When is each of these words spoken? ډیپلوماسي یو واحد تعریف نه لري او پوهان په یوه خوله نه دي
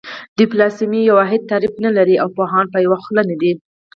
ډیپلوماسي 0.39 0.85
یو 1.07 1.15
واحد 1.21 1.41
تعریف 1.51 1.73
نه 1.85 1.89
لري 1.97 2.15
او 2.21 2.27
پوهان 2.37 2.65
په 2.73 2.77
یوه 2.85 2.97
خوله 3.03 3.23
نه 3.29 3.35
دي 3.41 3.51